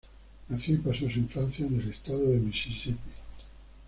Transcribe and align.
Nació 0.49 0.73
y 0.73 0.77
pasó 0.79 1.07
su 1.07 1.19
infancia 1.19 1.67
en 1.67 1.79
el 1.79 1.91
Estado 1.91 2.31
de 2.31 2.39
Misisipi. 2.39 2.97